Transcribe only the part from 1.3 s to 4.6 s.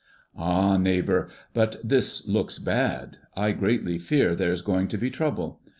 but this looks bad. I greatly fear there